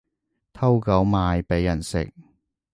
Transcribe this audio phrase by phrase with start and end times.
[0.51, 2.11] 偷狗賣畀人食